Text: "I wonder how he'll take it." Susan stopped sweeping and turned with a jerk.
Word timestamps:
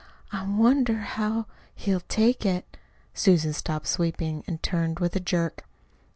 "I 0.31 0.47
wonder 0.47 0.95
how 0.97 1.45
he'll 1.75 1.99
take 1.99 2.43
it." 2.43 2.75
Susan 3.13 3.53
stopped 3.53 3.85
sweeping 3.85 4.43
and 4.47 4.63
turned 4.63 4.97
with 4.97 5.15
a 5.15 5.19
jerk. 5.19 5.63